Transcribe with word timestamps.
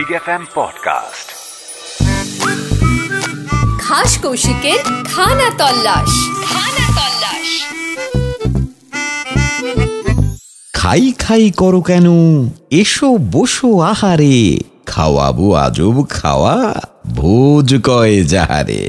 Big 0.00 0.12
F 0.12 0.28
M 0.28 0.44
podcast 0.54 1.26
খাস 3.80 4.12
কৌশিকের 4.22 4.80
খানা 5.14 5.48
তল্লাশ 5.58 6.12
খানা 6.44 6.86
তল্লাশ 6.96 7.48
খাই 10.74 11.04
খাই 11.18 11.44
করো 11.50 11.80
কেন 11.80 12.06
এসো 12.72 13.08
বসো 13.32 13.70
আহারে 13.82 14.36
খাওয়াবো 14.86 15.46
আজব 15.56 15.96
খাওয়া 16.10 16.56
ভোজ 17.14 17.68
কয় 17.82 18.16
যাহারে 18.24 18.80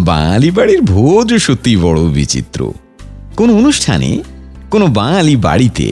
বাঙালি 0.00 0.50
বাড়ির 0.50 0.80
ভোজ 0.90 1.28
সত্যি 1.46 1.72
বড় 1.76 2.00
বিচিত্র 2.10 2.60
কোন 3.36 3.48
অনুষ্ঠানে 3.50 4.10
কোনো 4.70 4.86
বাঙালি 4.94 5.34
বাড়িতে 5.36 5.88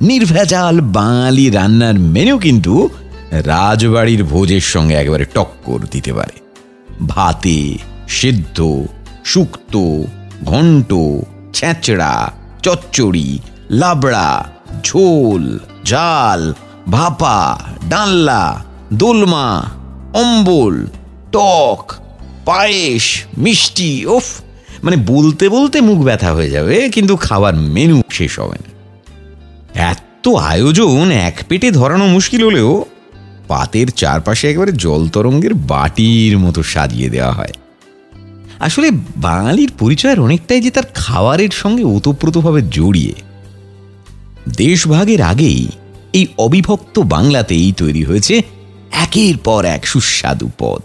নির্ভেজাল 0.00 0.80
বাঙালি 0.80 1.50
রান্নার 1.50 1.94
মেনু 1.98 2.38
কিন্তু 2.38 2.90
রাজবাড়ির 3.30 4.24
ভোজের 4.24 4.60
সঙ্গে 4.60 4.94
একেবারে 4.94 5.24
টক্কর 5.24 5.80
দিতে 5.90 6.12
পারে। 6.12 6.36
ভাতে 7.06 7.78
সেদ্ধ, 8.08 8.58
শুক্তো, 9.24 10.04
ঘন্ট, 10.44 10.94
ছেঁচড়া, 11.52 12.32
চচ্চড়ি, 12.62 13.38
লাবড়া, 13.70 14.48
ঝোল, 14.84 15.58
জাল, 15.84 16.52
ভাপা 16.90 17.58
ডালনা 17.88 18.64
দোলমা, 18.92 19.70
অম্বল, 20.12 20.86
টক, 21.32 21.92
পায়েস, 22.44 23.24
মিষ্টি 23.38 24.06
ওফ 24.06 24.40
মানে 24.82 24.96
বলতে 24.96 25.48
বলতে 25.48 25.80
মুখ 25.80 25.98
ব্যথা 25.98 26.34
হয়ে 26.34 26.50
যাবে, 26.50 26.88
কিন্তু 26.88 27.16
খাবার 27.16 27.56
মেনু 27.56 28.02
শেষ 28.10 28.38
হবে 28.38 28.56
না। 28.64 28.75
এত 29.76 30.28
আয়োজন, 30.28 31.10
এক 31.10 31.44
পেটে 31.48 31.70
ধরানো 31.70 32.06
মুশকিল 32.06 32.44
হলেও 32.44 32.84
পাতের 33.48 33.88
চারপাশে 33.88 34.48
একেবারে 34.50 34.72
জল 34.72 35.08
তরঙ্গের 35.08 35.54
বাটির 35.54 36.38
মতো 36.38 36.62
সাজিয়ে 36.62 37.08
দেওয়া 37.08 37.32
হয়। 37.32 37.52
আসলে 38.60 38.90
বাঙালির 39.16 39.70
পরিচয়ের 39.78 40.20
অনেকটাই 40.20 40.60
যে 40.60 40.70
তার 40.70 40.82
খাবারের 40.94 41.48
সঙ্গে 41.52 41.84
ওতপ্রোতভাবে 41.84 42.62
জড়িয়ে। 42.62 43.14
দেশভাগের 44.56 45.22
আগেই 45.22 45.68
এই 46.12 46.26
অবিভক্ত 46.38 46.98
বাংলাতেই 46.98 47.72
তৈরি 47.72 48.04
হয়েছে 48.04 48.42
একের 48.90 49.36
পর 49.36 49.64
এক 49.64 49.86
সুস্বাদু 49.86 50.50
পদ। 50.58 50.82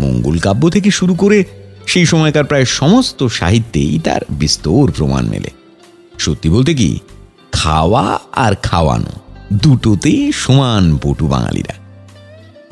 মঙ্গল 0.00 0.38
কাব্য 0.38 0.70
থেকে 0.70 0.90
শুরু 0.90 1.14
করে 1.14 1.44
সেই 1.86 2.06
সময়কার 2.06 2.44
প্রায় 2.44 2.64
সমস্ত 2.64 3.26
সাহিত্যেই 3.26 3.98
তার 3.98 4.20
বিস্তর 4.30 4.92
প্রমাণ 4.96 5.26
মেলে। 5.26 5.50
সত্যি 6.18 6.48
বলতে 6.50 6.74
কি 6.74 6.98
খাওয়া 7.58 8.04
আর 8.44 8.52
খাওয়ানো, 8.62 9.12
দুটোতেই 9.62 10.20
সমান 10.42 10.84
পটু 11.02 11.26
বাঙালিরা। 11.26 11.74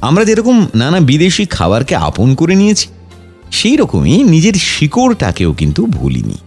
আমরা 0.00 0.22
যেরকম 0.24 0.56
নানা 0.74 0.98
বিদেশি 1.00 1.44
খাবারকে 1.46 1.94
আপন 2.08 2.28
করে 2.34 2.54
নিয়েছি 2.54 2.86
সেই 3.50 3.76
রকমই 3.76 4.16
নিজের 4.24 4.56
শিকড়টাকেও 4.70 5.50
কিন্তু 5.52 5.80
ভুলিনি। 5.86 6.38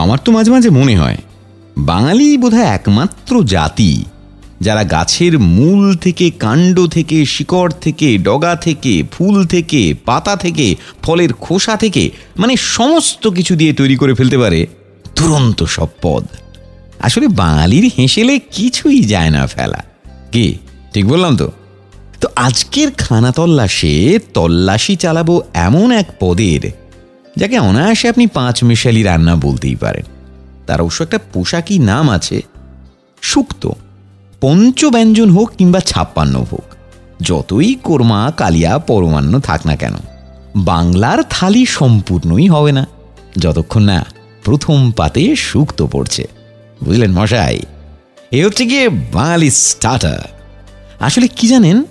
আমার 0.00 0.18
তো 0.24 0.28
মাঝে 0.32 0.50
মাঝে 0.50 0.70
মনে 0.70 0.94
হয়, 0.96 1.18
বাঙালি 1.90 2.26
বোধহয় 2.38 2.68
একমাত্র 2.68 3.32
জাতি 3.44 3.92
যারা 4.60 4.82
গাছের 4.84 5.34
মূল 5.56 5.82
থেকে, 5.94 6.26
কাণ্ড 6.44 6.76
থেকে, 6.86 7.18
শিকড় 7.24 7.72
থেকে, 7.80 8.08
ডগা 8.18 8.54
থেকে, 8.56 8.94
ফুল 9.12 9.36
থেকে, 9.44 9.82
পাতা 10.04 10.34
থেকে, 10.36 10.66
ফলের 11.02 11.32
খোসা 11.44 11.74
থেকে 11.76 12.04
মানে 12.38 12.54
সমস্ত 12.76 13.22
কিছু 13.28 13.52
দিয়ে 13.56 13.72
তৈরি 13.72 13.96
করে 13.96 14.12
ফেলতে 14.14 14.38
পারে 14.38 14.60
দুরন্ত 15.16 15.58
সব 15.76 15.90
পদ। 16.02 16.24
আসলে 17.02 17.26
বাঙালির 17.40 17.86
হেসেলে 17.96 18.34
কিছুই 18.56 19.00
যায় 19.04 19.30
না 19.30 19.42
ফেলা। 19.46 19.80
কি? 20.32 20.46
ঠিক 20.92 21.04
বললাম 21.06 21.32
তো? 21.36 21.48
তো 22.20 22.26
আজকের 22.36 22.88
খানা 22.98 23.30
তল্লাশে, 23.32 24.18
তল্লাশি 24.34 24.94
চালাবো 24.96 25.34
এমন 25.66 25.88
এক 25.92 26.08
পদের, 26.20 26.62
যাকে 27.36 27.56
অনায়াসে 27.58 28.06
আপনি 28.08 28.24
পাঁচ 28.26 28.56
মিশালি 28.64 29.02
রান্না 29.02 29.34
বলতেই 29.36 29.76
পারেন। 29.76 30.06
তার 30.66 30.78
অবশ্য 30.80 31.00
একটা 31.02 31.18
পোশাকি 31.32 31.74
নাম 31.90 32.06
আছে, 32.10 32.38
সুক্ত। 33.22 33.62
পঞ্চব্যঞ্জন 34.40 35.28
হোক 35.30 35.48
কিংবা 35.58 35.80
ছাপ্পান্ন 35.80 36.34
হোক, 36.50 36.66
যতই 37.20 37.70
কোরমা, 37.86 38.20
কালিয়া, 38.36 38.72
পরমান্ন 38.78 39.32
থাক 39.38 39.60
না 39.66 39.74
কেন, 39.76 39.94
বাংলার 40.56 41.20
থালি 41.30 41.62
সম্পূর্ণই 41.78 42.46
হবে 42.48 42.72
না, 42.72 42.84
যতক্ষণ 43.38 43.82
না 43.82 43.98
প্রথম 44.44 44.78
পাতে 44.96 45.22
সুক্ত 45.48 45.78
পড়ছে। 45.92 46.24
বুঝলেন 46.84 47.12
মশাই 47.12 47.58
এ 48.32 48.44
হচ্ছে 48.44 48.66
গিয়ে 48.66 48.88
বাঙালি 48.88 49.50
স্টার্টার 49.50 50.20
আসলে 51.00 51.28
কি 51.28 51.48
জানেন 51.48 51.84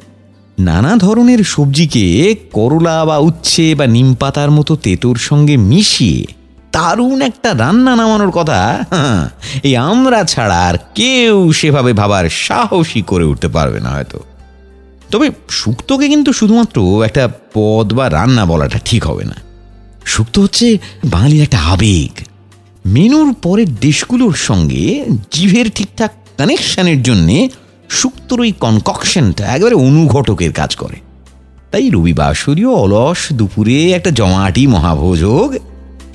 নানা 0.59 0.95
ধরনের 0.95 1.43
সবজিকে 1.43 2.35
করলা 2.51 3.05
বা 3.05 3.17
উচ্ছে 3.17 3.75
বা 3.75 3.87
নিম 3.87 4.13
পাতার 4.13 4.51
মতো 4.51 4.75
তেঁতুর 4.75 5.17
সঙ্গে 5.17 5.57
মিশিয়ে 5.57 6.25
দারুণ 6.71 7.21
একটা 7.21 7.57
রান্না 7.57 7.95
নামানোর 7.95 8.31
কথা 8.31 8.85
হ্যাঁ, 8.89 9.29
এই 9.63 9.77
আমরা 9.77 10.23
ছাড়া 10.23 10.67
আর 10.67 10.77
কেউ 10.95 11.51
সেভাবে 11.51 11.93
ভাবার 11.93 12.29
সাহসী 12.29 13.01
করে 13.01 13.25
উঠতে 13.25 13.47
পারবে 13.47 13.79
না 13.79 13.89
হয়তো। 13.89 14.19
তবে 15.11 15.31
শুক্তোকে 15.49 16.07
কিন্তু 16.07 16.33
শুধুমাত্র 16.33 17.03
একটা 17.05 17.29
পদ 17.53 17.93
বা 17.93 18.09
রান্না 18.09 18.45
বলাটা 18.45 18.79
ঠিক 18.85 19.05
হবে 19.05 19.23
না। 19.23 19.35
শুক্তো 20.05 20.41
হচ্ছে 20.41 20.77
বাঙালির 21.05 21.43
একটা 21.43 21.59
আবেগ। 21.59 22.11
মেনুর 22.85 23.33
পরের 23.33 23.75
দেশগুলোর 23.75 24.33
সঙ্গে 24.33 25.05
জিভের 25.31 25.69
ঠিকঠাক 25.69 26.11
কানেকশানের 26.37 27.03
জন্যে 27.03 27.49
শুক্তোর 27.89 28.41
ওই 28.41 28.51
কনককশনটা 28.51 29.45
একেবারে 29.45 29.75
অনুঘটকের 29.75 30.53
কাজ 30.53 30.75
করে। 30.75 30.95
তাই 31.71 31.89
রবিবাসরীয় 31.89 32.69
অলস 32.69 33.33
দুপুরে 33.33 33.91
একটা 33.91 34.11
জমাটি 34.11 34.67
মহাভোজ 34.67 35.23
হোক 35.23 35.51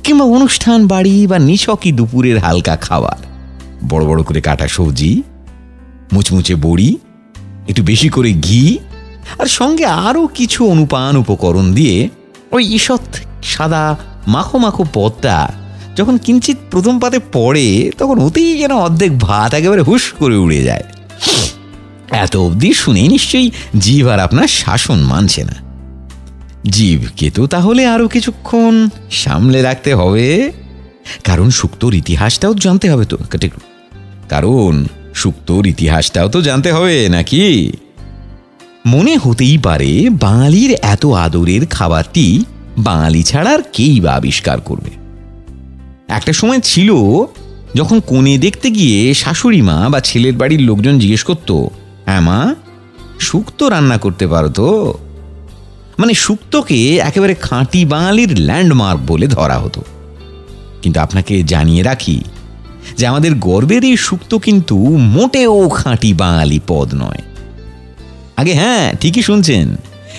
কিংবা 0.05 0.25
অনুষ্ঠান 0.25 0.87
বাড়ি 0.87 1.27
বা 1.27 1.39
নিছকই 1.39 1.93
দুপুরের 1.93 2.39
হালকা 2.39 2.77
খাবার। 2.77 3.17
বড় 3.89 4.07
বড় 4.07 4.23
করে 4.23 4.41
কাটা 4.41 4.69
সবজি, 4.69 5.23
মুচমুচে 6.13 6.55
বড়ি, 6.55 6.97
একটু 7.69 7.83
বেশি 7.83 8.09
করে 8.09 8.33
ঘি 8.33 8.79
আর 9.39 9.47
সঙ্গে 9.47 9.85
আরও 9.85 10.27
কিছু 10.27 10.67
অনুপান 10.67 11.17
উপকরণ 11.17 11.75
দিয়ে 11.75 12.09
ওই 12.53 12.75
ঈষৎ 12.75 13.01
সাদা 13.43 13.97
মাখো 14.27 14.59
মাখো 14.59 14.85
পদটা 14.95 15.66
যখন 15.97 16.19
কিঞ্চিত 16.19 16.57
প্রথম 16.71 16.99
পাতে 16.99 17.19
পড়ে, 17.33 17.91
তখন 17.99 18.19
ওতেই 18.19 18.59
যেন 18.59 18.73
অর্ধেক 18.73 19.19
ভাত 19.19 19.55
একেবারে 19.55 19.83
হুশ 19.83 20.13
করে 20.13 20.37
উড়ে 20.37 20.63
যায়। 20.63 20.83
এত 22.11 22.37
অবধি 22.37 22.73
শুনে 22.73 23.09
নিশ্চয়ই 23.09 23.51
জীব 23.79 24.09
আর 24.09 24.19
আপনার 24.19 24.49
শাসন 24.49 24.99
মানছে 24.99 25.45
না। 25.45 25.55
জীবকে 26.65 27.31
তো 27.31 27.47
তাহলে 27.47 27.87
আরও 27.87 28.09
কিছুক্ষণ 28.09 28.89
সামলে 29.11 29.63
রাখতে 29.63 29.95
হবে। 29.95 30.53
কারণ 31.25 31.51
সুক্তর 31.51 31.95
ইতিহাসটাও 31.95 32.55
জানতে 32.55 32.91
হবে 32.91 33.05
তো 33.05 33.17
কারণ 34.29 34.85
সুক্তর 35.15 35.67
ইতিহাসটাও 35.67 36.29
তো 36.29 36.43
জানতে 36.43 36.73
হবে, 36.73 37.09
নাকি? 37.09 37.73
মনে 38.87 39.17
হতেই 39.17 39.59
পারে 39.59 40.09
বাঙালির 40.11 40.77
এত 40.83 41.07
আদরের 41.07 41.67
খাবারটি 41.67 42.45
বাঙালি 42.79 43.23
ছাড়া 43.23 43.51
আর 43.51 43.59
কেই 43.73 44.01
বা 44.01 44.13
আবিষ্কার 44.13 44.61
করবে। 44.61 45.06
একটা 46.09 46.33
সময় 46.33 46.61
ছিল, 46.61 46.93
যখন 47.75 48.01
কোণে 48.01 48.39
দেখতে 48.39 48.71
গিয়ে 48.71 49.15
শাশুড়ি 49.15 49.63
মা 49.63 49.89
বা 49.89 50.01
ছেলের 50.01 50.33
বাড়ির 50.33 50.61
লোকজন 50.61 50.99
জিজ্ঞেস 50.99 51.25
করতো 51.25 51.71
হ্যাঁ 52.05 52.21
মা, 52.21 52.55
শুক্তো 53.21 53.69
রান্না 53.69 53.99
করতে 53.99 54.27
পারো 54.27 54.49
তো? 54.49 54.99
মানে 55.99 56.15
শুক্তোকে 56.15 56.97
একেবারে 56.97 57.35
খাঁটি 57.35 57.85
বাঙালির 57.85 58.41
ল্যান্ডমার্ক 58.41 59.01
বলে 59.07 59.27
ধরা 59.27 59.59
হতো। 59.59 59.83
কিন্তু 60.83 61.01
আপনাকে 61.01 61.43
জানিয়ে 61.43 61.83
রাখি 61.83 62.21
যে 62.97 63.07
আমাদের 63.07 63.35
গর্বের 63.35 63.85
এই 63.85 63.97
শুক্তো 63.97 64.39
কিন্তু 64.39 64.77
মোটেও 64.87 65.69
খাঁটি 65.69 66.15
বাঙালি 66.15 66.61
পদ 66.67 66.95
নয়। 66.95 67.23
আগে 68.37 68.55
হ্যাঁ 68.55 68.95
ঠিকই 68.95 69.23
শুনছেন, 69.23 69.77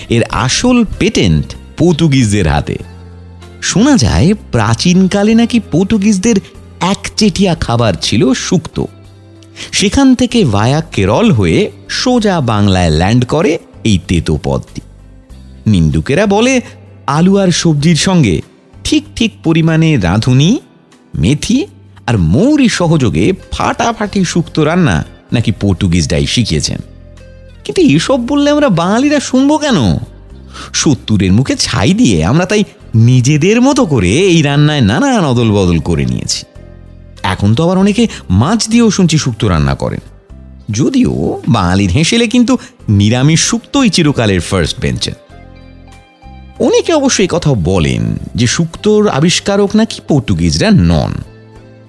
এর 0.08 0.22
আসল 0.30 0.84
পেটেন্ট 0.98 1.54
পর্তুগিজদের 1.78 2.48
হাতে। 2.48 2.78
শোনা 3.68 3.96
যায়, 3.96 4.34
প্রাচীনকালে 4.52 5.34
নাকি 5.34 5.60
পর্তুগিজদের 5.60 6.36
একচেটিয়া 6.80 7.54
খাবার 7.54 7.94
ছিল 8.02 8.22
শুক্তো। 8.34 8.86
সেখান 9.72 10.14
থেকে 10.14 10.44
ভায়া 10.44 10.80
কেরল 10.80 11.32
হয়ে 11.32 11.70
সোজা 11.88 12.40
বাংলায় 12.40 12.90
ল্যান্ড 12.90 13.24
করে 13.24 13.58
এই 13.84 13.98
তেতো 14.08 14.38
পদটি। 14.42 14.80
নিন্দুকেরা 15.66 16.26
বলে, 16.26 16.60
আলু 17.06 17.38
আর 17.38 17.50
সবজির 17.50 17.96
সঙ্গে 17.96 18.42
ঠিক 18.84 19.04
ঠিক 19.16 19.32
পরিমাণে 19.44 19.96
রাঁধুনি, 19.96 20.58
মেথি 21.14 21.66
আর 22.06 22.18
মৌরি 22.18 22.68
সহযোগে 22.68 23.32
ফাটাফাটি 23.52 24.24
শুক্তো 24.24 24.64
রান্না 24.64 25.04
নাকি 25.32 25.52
পর্তুগিজরাই 25.52 26.26
শিখিয়েছেন। 26.26 26.78
কিন্তু 27.64 27.82
এসব 27.82 28.26
বললে 28.26 28.50
আমরা 28.50 28.68
বাঙালিরা 28.68 29.20
শুনব 29.20 29.56
কেন? 29.56 29.76
সত্তরের 30.74 31.32
মুখে 31.32 31.56
ছাই 31.56 31.94
দিয়ে 31.94 32.24
আমরা 32.24 32.46
তাই 32.46 32.64
নিজেদের 32.94 33.60
মতো 33.60 33.86
করে 33.86 34.08
এই 34.08 34.42
রান্নায় 34.42 34.80
নানান 34.80 35.24
অদল 35.24 35.52
বদল 35.52 35.78
করে 35.78 36.04
নিয়েছি। 36.04 36.44
এখন 37.22 37.54
তো 37.54 37.64
আবার 37.64 37.78
অনেকে 37.78 38.08
মাছ 38.30 38.68
দিয়েও 38.68 38.90
শুনছি 38.90 39.18
শুক্তো 39.18 39.48
রান্না 39.48 39.74
করেন। 39.74 40.00
যদিও 40.70 41.42
বাঙালির 41.48 41.90
হেসেলে 41.90 42.26
কিন্তু 42.26 42.58
নিরামিষ 42.88 43.40
সুক্তই 43.40 43.88
চিরকালের 43.88 44.40
ফার্স্ট 44.40 44.80
বেঞ্চে 44.80 45.12
অনেকে 46.58 46.92
অবশ্য 46.92 47.26
কথা 47.28 47.54
বলেন 47.54 48.18
যে 48.34 48.46
সুক্তর 48.46 49.08
আবিষ্কারক 49.08 49.76
নাকি 49.76 50.00
পর্তুগিজরা 50.08 50.70
নন। 50.70 51.14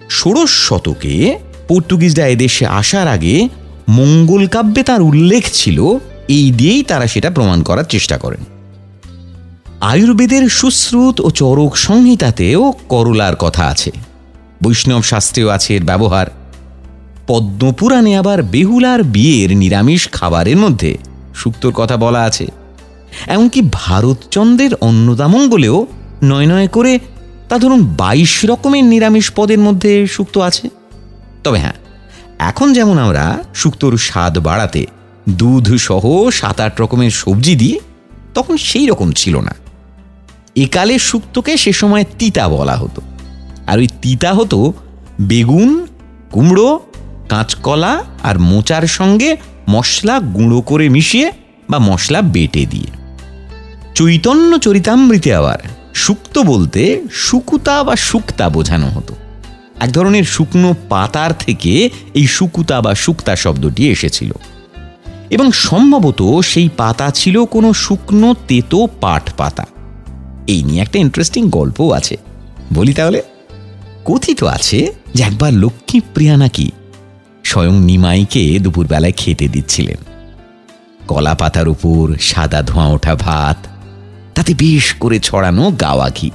ষোড়শ 0.10 0.50
শতকে 0.50 1.40
পর্তুগিজরা 1.68 2.28
এদেশে 2.28 2.66
আসার 2.66 3.08
আগে 3.08 3.48
মঙ্গল 3.90 4.48
কাব্যে 4.48 4.84
তার 4.84 5.02
উল্লেখ 5.02 5.50
ছিল, 5.54 5.98
এই 6.28 6.52
দিয়েই 6.52 6.84
তারা 6.84 7.08
সেটা 7.08 7.30
প্রমাণ 7.30 7.64
করার 7.64 7.84
চেষ্টা 7.84 8.18
করেন। 8.18 8.59
আয়ুর্বেদের 9.82 10.50
সুশ্রুত 10.50 11.22
ও 11.22 11.30
চরক 11.30 11.78
সংহিতাতেও 11.78 12.74
করলার 12.90 13.36
কথা 13.36 13.68
আছে। 13.68 13.92
বৈষ্ণব 14.64 15.02
শাস্ত্রেও 15.02 15.50
আছে 15.50 15.76
এর 15.76 15.84
ব্যবহার। 15.84 16.28
পদ্মপুরাণে 17.28 18.18
আবার 18.18 18.44
বেহুলার 18.44 19.04
বিয়ের 19.04 19.58
নিরামিষ 19.58 20.12
খাবারের 20.12 20.58
মধ্যে 20.58 20.98
সুক্তর 21.36 21.72
কথা 21.72 21.98
বলা 21.98 22.24
আছে। 22.24 22.48
এমনকি 23.28 23.62
ভারতচন্দ্রের 23.72 24.76
অন্নদামঙ্গলেও 24.76 25.88
নয় 26.24 26.46
নয় 26.46 26.68
করে 26.68 27.00
তা 27.50 27.58
ধরুন 27.58 27.86
বাইশ 27.86 28.46
রকমের 28.46 28.84
নিরামিষ 28.84 29.32
পদের 29.36 29.60
মধ্যে 29.60 30.08
সুক্ত 30.08 30.38
আছে। 30.38 30.70
তবে 31.44 31.60
হ্যাঁ 31.60 31.74
এখন 32.40 32.74
যেমন 32.74 32.98
আমরা 32.98 33.44
শুক্তোর 33.56 33.98
স্বাদ 33.98 34.38
বাড়াতে 34.38 34.86
দুধ 35.30 35.76
সহ 35.76 36.30
সাত 36.30 36.60
আট 36.60 36.82
রকমের 36.82 37.12
সবজি 37.12 37.56
দিই, 37.56 37.80
তখন 38.34 38.58
সেই 38.58 38.88
রকম 38.88 39.12
ছিল 39.12 39.40
না। 39.40 39.56
একালে 40.60 41.00
শুক্তোকে 41.00 41.58
সে 41.58 41.74
সময় 41.74 42.06
তিতা 42.20 42.48
বলা 42.48 42.76
হতো। 42.76 43.02
আর 43.68 43.80
ওই 43.80 43.88
তিতা 44.02 44.34
হতো 44.34 44.74
বেগুন, 45.22 45.88
কুমড়ো, 46.32 46.80
কাঁচকলা 47.30 48.04
আর 48.24 48.40
মোচার 48.40 48.88
সঙ্গে 48.88 49.38
মশলা 49.70 50.20
গুঁড়ো 50.20 50.62
করে 50.62 50.90
মিশিয়ে 50.90 51.32
বা 51.70 51.80
মশলা 51.80 52.22
বেটে 52.22 52.66
দিয়ে। 52.66 52.88
চৈতন্য 53.96 54.58
চরিতামৃতে 54.58 55.36
আবার 55.36 55.58
শুক্ত 55.94 56.40
বলতে 56.40 57.04
শুকুতা 57.12 57.84
বা 57.84 57.96
শুক্তা 57.96 58.50
বোঝানো 58.50 58.88
হতো। 58.88 59.16
এক 59.80 59.92
ধরনের 59.92 60.24
শুকনো 60.24 60.76
পাতার 60.90 61.34
থেকে 61.34 61.90
এই 62.14 62.28
শুকুতা 62.28 62.82
বা 62.82 62.96
শুক্তা 62.96 63.36
শব্দটি 63.36 63.90
এসেছিল। 63.90 64.32
এবং 65.30 65.52
সম্ভবত 65.52 66.40
সেই 66.40 66.70
পাতা 66.78 67.12
ছিল 67.12 67.46
কোনো 67.46 67.74
শুকনো 67.74 68.36
তেতো 68.48 68.88
পাট 69.02 69.34
পাতা। 69.38 69.66
এই 70.50 70.62
নিয়ে 70.64 70.82
একটা 70.82 70.98
ইন্টারেস্টিং 71.00 71.44
গল্পও 71.50 71.90
আছে। 71.92 72.16
বলি 72.74 72.94
তাহলে, 72.94 73.20
কথিত 74.06 74.44
আছে 74.56 74.80
যে 75.16 75.22
একবার 75.24 75.52
লক্ষ্মীপ্রিয়া 75.54 76.36
নাকি 76.38 76.68
স্বয়ং 77.44 77.76
নিমাইকে 77.80 78.44
দুপুরবেলায় 78.60 79.16
খেতে 79.18 79.46
দিচ্ছিলেন। 79.48 80.00
কলা 81.08 81.34
পাতার 81.36 81.68
উপর 81.68 82.04
সাদা 82.22 82.60
ধোঁয়া 82.62 82.88
ওঠা 82.88 83.16
ভাত, 83.16 83.60
তাতে 84.36 84.52
বেশ 84.54 84.94
করে 84.94 85.18
ছড়ানো 85.20 85.66
গাওয়া 85.82 86.08
ঘি, 86.10 86.30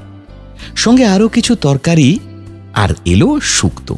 সঙ্গে 0.76 1.04
আরও 1.06 1.26
কিছু 1.28 1.52
তরকারি 1.54 2.18
আর 2.74 2.90
এলো 3.04 3.28
শুক্ত। 3.40 3.88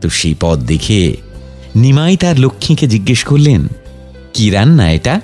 তো 0.00 0.06
সেই 0.08 0.34
পদ 0.40 0.58
দেখে 0.62 1.00
নিমাই 1.76 2.16
তার 2.16 2.36
লক্ষ্মীকে 2.38 2.86
জিজ্ঞেস 2.86 3.20
করলেন, 3.24 3.62
কি 4.34 4.44
রান্না 4.50 4.86
এটা? 4.92 5.14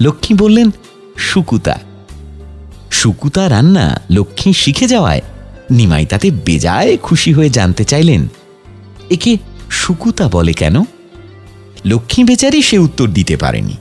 লক্ষ্মী 0.00 0.32
বললেন, 0.36 0.68
শুকুতা। 1.18 1.76
শুকুতা 3.04 3.44
রান্না 3.48 3.86
লক্ষ্মী 4.10 4.52
শিখে 4.52 4.86
যাওয়ায় 4.86 5.22
নিমাই 5.70 6.06
তাতে 6.06 6.30
বেজায় 6.30 6.96
খুশি 6.96 7.32
হয়ে 7.32 7.50
জানতে 7.50 7.84
চাইলেন, 7.84 8.28
একে 9.10 9.36
শুকুতা 9.70 10.28
বলে 10.28 10.52
কেন? 10.52 10.76
লক্ষ্মী 11.84 12.24
বেচারি 12.24 12.62
সে 12.62 12.76
উত্তর 12.78 13.08
দিতে 13.08 13.36
পারেনি। 13.36 13.76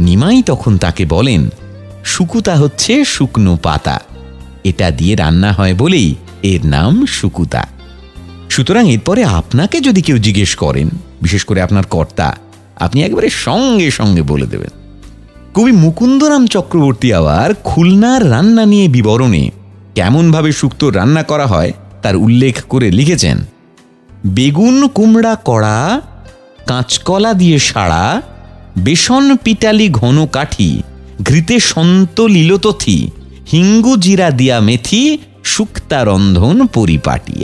নিমাই 0.00 0.42
তখন 0.42 0.72
তাকে 0.78 1.04
বলেন 1.06 1.42
শুকুতা 2.04 2.56
হচ্ছে 2.56 3.04
শুকনো 3.04 3.58
পাতা। 3.62 3.96
এটা 4.64 4.90
দিয়ে 4.90 5.14
রান্না 5.16 5.52
হয় 5.52 5.74
বলেই 5.74 6.14
এর 6.42 6.62
নাম 6.66 7.06
শুকুতা 7.06 7.62
সুতরাং 8.50 8.84
এরপরে 8.88 9.24
আপনাকে 9.24 9.80
যদি 9.80 10.00
কেউ 10.02 10.18
জিজ্ঞেস 10.18 10.52
করেন, 10.54 10.88
বিশেষ 11.22 11.44
করে 11.44 11.60
আপনার 11.62 11.86
কর্তা, 11.86 12.28
আপনি 12.76 12.98
একবারে 13.02 13.28
সঙ্গে 13.30 13.90
সঙ্গে 13.90 14.22
বলে 14.22 14.46
দেবেন। 14.46 14.72
কবি 15.54 15.72
মুকুন্দরাম 15.72 16.46
চক্রবর্তী 16.46 17.12
আবার 17.12 17.54
খুলনার 17.64 18.30
রান্না 18.30 18.64
নিয়ে 18.66 18.88
বিবরণে 18.88 19.50
কেমনভাবে 19.94 20.52
শুক্তো 20.52 20.90
রান্না 20.90 21.22
করা 21.22 21.46
হয় 21.46 21.72
তার 22.02 22.16
উল্লেখ 22.16 22.62
করে 22.68 22.90
লিখেছেন। 22.90 23.38
বেগুন 24.26 24.88
কুমড়া 24.88 25.34
কড়া, 25.44 26.00
কাঁচকলা 26.66 27.34
দিয়ে 27.34 27.58
সাড়া, 27.58 28.22
বেসন 28.78 29.36
পিটালি 29.36 29.88
ঘন 29.88 30.26
কাঠি, 30.26 30.82
ঘৃতে 31.24 31.60
সন্ত 31.60 32.20
লীলতথি, 32.20 33.10
হিঙ্গু 33.52 33.96
জিরা 33.96 34.30
দিয়া 34.30 34.60
মেথি, 34.60 35.18
শুক্তা 35.44 36.04
রন্ধন 36.04 36.66
পরিপাটি। 36.66 37.36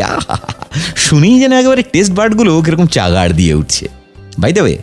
শুনেই 0.97 1.41
যেন 1.41 1.53
একেবারে 1.53 1.83
টেস্ট 1.83 2.13
বার্ডগুলো 2.13 2.63
কীরকম 2.63 2.87
চাগার 2.87 3.29
দিয়ে 3.33 3.55
উঠছে। 3.55 3.89
বাই 4.39 4.53
দেবে 4.53 4.75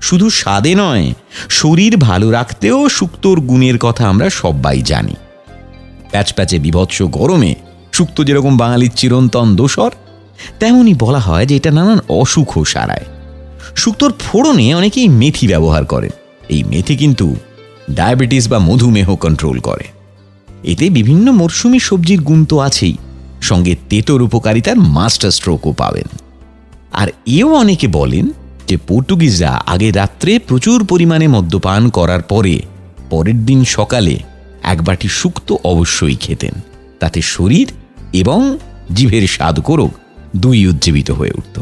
শুধু 0.00 0.30
স্বাদে 0.30 0.74
নয়, 0.74 1.12
শরীর 1.48 1.96
ভালো 1.96 2.30
রাখতেও 2.30 2.88
শুক্তোর 2.88 3.40
গুণের 3.40 3.78
কথা 3.78 4.08
আমরা 4.08 4.30
সবাই 4.30 4.82
জানি। 4.82 5.14
প্যাচ 6.10 6.32
প্যাচে 6.32 6.58
বিভৎস 6.58 7.02
গরমে 7.02 7.54
শুক্ত 7.92 8.22
যেরকম 8.22 8.56
বাঙালির 8.56 8.90
চিরন্তন 8.96 9.56
দোসর, 9.56 9.90
তেমনই 10.58 10.94
বলা 10.94 11.18
হয় 11.18 11.46
যে 11.46 11.56
এটা 11.56 11.70
নানান 11.70 11.98
অসুখও 12.08 12.64
সারায়। 12.64 13.06
শুক্তোর 13.76 14.12
ফোড়নে 14.20 14.74
অনেকেই 14.74 15.08
মেথি 15.08 15.46
ব্যবহার 15.46 15.84
করেন। 15.84 16.10
এই 16.48 16.64
মেথি 16.64 16.96
কিন্তু 16.96 17.36
ডায়াবেটিস 17.90 18.48
বা 18.48 18.58
মধুমেহ 18.58 19.16
কন্ট্রোল 19.16 19.58
করে। 19.58 19.84
এতে 20.64 20.90
বিভিন্ন 20.90 21.32
মরশুমি 21.32 21.80
সবজির 21.80 22.20
গুণ 22.20 22.44
তো 22.44 22.58
আছেই, 22.58 22.96
সঙ্গে 23.42 23.76
তেতোর 23.88 24.22
উপকারিতার 24.22 24.76
মাস্টার 24.76 25.30
স্ট্রোকও 25.30 25.72
পাবেন। 25.72 26.08
আর 26.92 27.08
এও 27.26 27.54
অনেকে 27.54 27.88
বলেন 27.88 28.30
যে 28.70 28.76
পর্তুগিজরা 28.88 29.52
আগে 29.66 29.88
রাত্রে 29.90 30.38
প্রচুর 30.38 30.78
পরিমাণে 30.84 31.28
মদ্যপান 31.28 31.82
করার 31.88 32.22
পরে 32.22 32.54
পরের 33.10 33.38
দিন 33.44 33.64
সকালে 33.64 34.14
এক 34.62 34.78
বাটি 34.84 35.08
শুক্ত 35.08 35.48
অবশ্যই 35.64 36.16
খেতেন। 36.16 36.54
তাতে 37.00 37.20
শরীর 37.22 37.66
এবং 38.12 38.58
জিভের 38.94 39.24
স্বাদ 39.26 39.60
করুক 39.60 39.92
দুই 40.36 40.58
উজ্জীবিত 40.66 41.10
হয়ে 41.10 41.36
উঠত। 41.36 41.56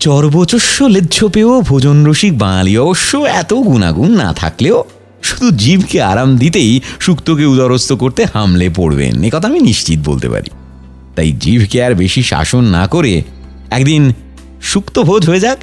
চর্বচস্য 0.00 0.76
লেজ্জ 0.84 1.16
পেয়েও 1.24 1.60
ভোজন 1.60 1.96
রসিক 2.04 2.32
বাঙালি 2.38 2.72
অবশ্য 2.78 3.10
এত 3.18 3.50
গুণাগুণ 3.54 4.10
না 4.16 4.30
থাকলেও 4.32 4.78
শুধু 5.22 5.50
জীবকে 5.50 5.98
আরাম 6.02 6.30
দিতেই 6.36 6.72
সুক্তকে 7.00 7.44
উদারস্থ 7.44 7.90
করতে 7.92 8.22
হামলে 8.34 8.66
পড়বেন, 8.76 9.14
এ 9.22 9.28
কথা 9.32 9.46
আমি 9.48 9.60
নিশ্চিত 9.60 9.98
বলতে 10.04 10.28
পারি। 10.28 10.50
তাই 11.16 11.32
জীবকে 11.32 11.78
আর 11.84 11.92
বেশি 11.94 12.22
শাসন 12.22 12.64
না 12.64 12.84
করে 12.86 13.22
একদিন 13.70 14.02
সুক্ত 14.62 14.96
ভোজ 14.98 15.22
হয়ে 15.26 15.40
যাক। 15.40 15.60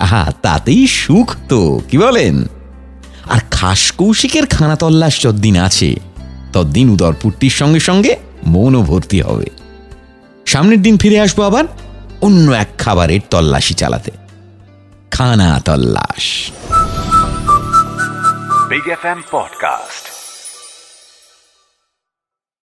আহা, 0.00 0.32
তাতেই 0.42 0.86
সুখ 0.86 1.36
তো, 1.48 1.80
কি 1.90 1.98
বলেন? 1.98 2.44
আর 3.30 3.40
খাস 3.50 3.92
কৌশিকের 3.92 4.46
খানা 4.46 4.76
তল্লাশ 4.76 5.22
যদ্দিন 5.22 5.56
আছে, 5.56 5.94
তদ্দিন 6.52 6.90
উদরপূর্তির 6.90 7.50
সঙ্গে 7.50 7.80
সঙ্গে 7.80 8.16
মনও 8.46 8.82
ভর্তি 8.82 9.20
হবে। 9.20 9.46
সামনের 10.46 10.82
দিন 10.82 10.98
ফিরে 10.98 11.20
আসব 11.20 11.42
আবার 11.42 11.64
অন্য 12.20 12.50
এক 12.50 12.68
খাবারের 12.78 13.20
তল্লাশি 13.30 13.74
চালাতে। 13.74 14.10
খানা 15.10 15.60
তল্লাশ। 15.64 16.50
Podcast. 19.32 20.19